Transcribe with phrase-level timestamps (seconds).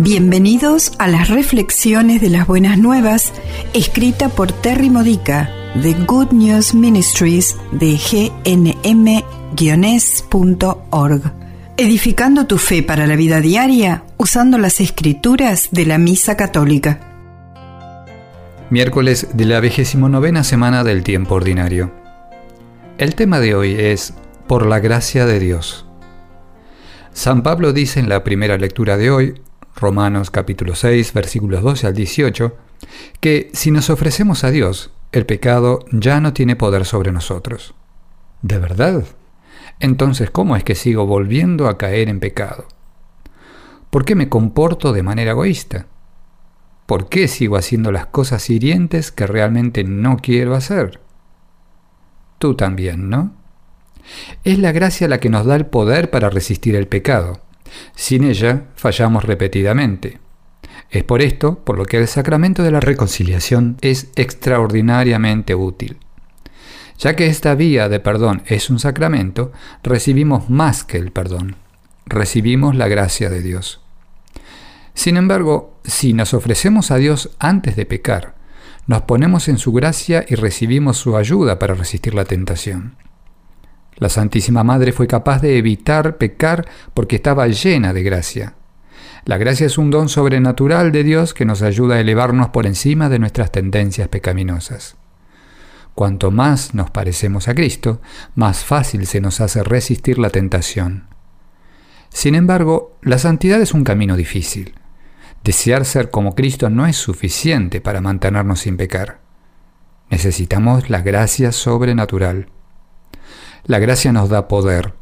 [0.00, 3.32] Bienvenidos a las reflexiones de las buenas nuevas,
[3.74, 7.96] escrita por Terry Modica de Good News Ministries de
[8.44, 8.82] gnm-es.org.
[11.76, 16.98] Edificando tu fe para la vida diaria usando las escrituras de la Misa Católica.
[18.70, 21.92] Miércoles de la vigésimo novena semana del tiempo ordinario.
[22.98, 24.12] El tema de hoy es
[24.48, 25.86] Por la gracia de Dios.
[27.12, 29.40] San Pablo dice en la primera lectura de hoy,
[29.76, 32.56] Romanos capítulo 6 versículos 12 al 18,
[33.20, 37.74] que si nos ofrecemos a Dios, el pecado ya no tiene poder sobre nosotros.
[38.42, 39.04] ¿De verdad?
[39.80, 42.66] Entonces, ¿cómo es que sigo volviendo a caer en pecado?
[43.90, 45.86] ¿Por qué me comporto de manera egoísta?
[46.86, 51.00] ¿Por qué sigo haciendo las cosas hirientes que realmente no quiero hacer?
[52.38, 53.34] Tú también, ¿no?
[54.44, 57.40] Es la gracia la que nos da el poder para resistir el pecado.
[57.94, 60.20] Sin ella fallamos repetidamente.
[60.90, 65.98] Es por esto por lo que el sacramento de la reconciliación es extraordinariamente útil.
[66.98, 71.56] Ya que esta vía de perdón es un sacramento, recibimos más que el perdón,
[72.06, 73.80] recibimos la gracia de Dios.
[74.94, 78.34] Sin embargo, si nos ofrecemos a Dios antes de pecar,
[78.86, 82.96] nos ponemos en su gracia y recibimos su ayuda para resistir la tentación.
[83.96, 88.54] La Santísima Madre fue capaz de evitar pecar porque estaba llena de gracia.
[89.24, 93.08] La gracia es un don sobrenatural de Dios que nos ayuda a elevarnos por encima
[93.08, 94.96] de nuestras tendencias pecaminosas.
[95.94, 98.00] Cuanto más nos parecemos a Cristo,
[98.34, 101.06] más fácil se nos hace resistir la tentación.
[102.10, 104.74] Sin embargo, la santidad es un camino difícil.
[105.44, 109.20] Desear ser como Cristo no es suficiente para mantenernos sin pecar.
[110.10, 112.48] Necesitamos la gracia sobrenatural.
[113.66, 114.92] La gracia nos da poder.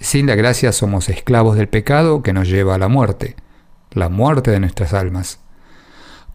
[0.00, 3.36] Sin la gracia somos esclavos del pecado que nos lleva a la muerte,
[3.92, 5.38] la muerte de nuestras almas.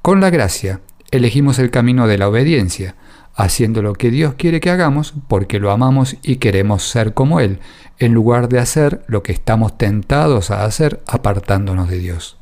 [0.02, 0.80] Con la gracia
[1.12, 2.96] elegimos el camino de la obediencia,
[3.36, 7.60] haciendo lo que Dios quiere que hagamos porque lo amamos y queremos ser como Él,
[7.98, 12.38] en lugar de hacer lo que estamos tentados a hacer apartándonos de Dios.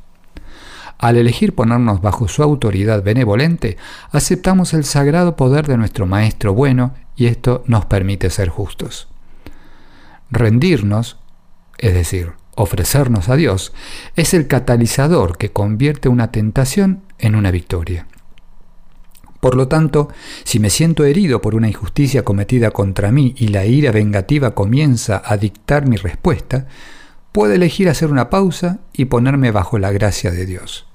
[0.96, 3.78] Al elegir ponernos bajo su autoridad benevolente,
[4.12, 9.08] aceptamos el sagrado poder de nuestro Maestro bueno y esto nos permite ser justos.
[10.30, 11.18] Rendirnos,
[11.78, 13.72] es decir, ofrecernos a Dios,
[14.14, 18.06] es el catalizador que convierte una tentación en una victoria.
[19.40, 20.08] Por lo tanto,
[20.44, 25.20] si me siento herido por una injusticia cometida contra mí y la ira vengativa comienza
[25.24, 26.66] a dictar mi respuesta,
[27.32, 30.87] puedo elegir hacer una pausa y ponerme bajo la gracia de Dios.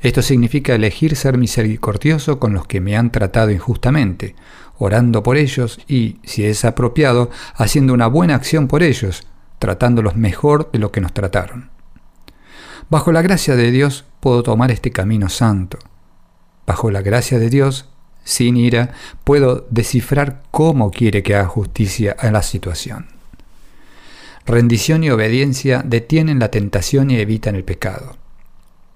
[0.00, 4.34] Esto significa elegir ser misericordioso con los que me han tratado injustamente,
[4.78, 9.26] orando por ellos y, si es apropiado, haciendo una buena acción por ellos,
[9.58, 11.70] tratándolos mejor de lo que nos trataron.
[12.88, 15.78] Bajo la gracia de Dios puedo tomar este camino santo.
[16.66, 17.88] Bajo la gracia de Dios,
[18.24, 23.08] sin ira, puedo descifrar cómo quiere que haga justicia a la situación.
[24.46, 28.16] Rendición y obediencia detienen la tentación y evitan el pecado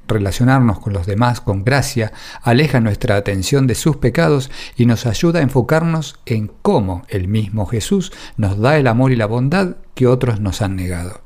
[0.09, 5.41] relacionarnos con los demás con gracia aleja nuestra atención de sus pecados y nos ayuda
[5.41, 10.07] a enfocarnos en cómo el mismo Jesús nos da el amor y la bondad que
[10.07, 11.21] otros nos han negado.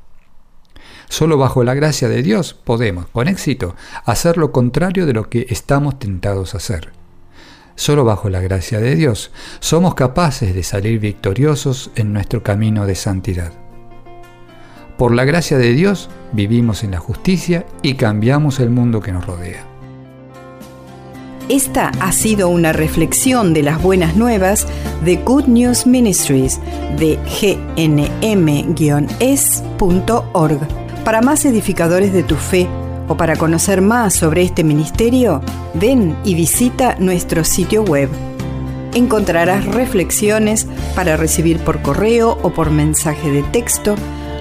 [1.09, 3.75] Solo bajo la gracia de Dios podemos, con éxito,
[4.05, 6.91] hacer lo contrario de lo que estamos tentados a hacer.
[7.75, 12.95] Solo bajo la gracia de Dios somos capaces de salir victoriosos en nuestro camino de
[12.95, 13.68] santidad.
[14.99, 19.25] Por la gracia de Dios vivimos en la justicia y cambiamos el mundo que nos
[19.25, 19.63] rodea.
[21.47, 24.67] Esta ha sido una reflexión de las buenas nuevas
[25.05, 26.59] de Good News Ministries
[26.97, 27.17] de
[27.77, 28.27] gnm-es.org.
[31.05, 32.67] Para más edificadores de tu fe
[33.07, 35.39] o para conocer más sobre este ministerio,
[35.75, 38.09] ven y visita nuestro sitio web.
[38.93, 43.95] Encontrarás reflexiones para recibir por correo o por mensaje de texto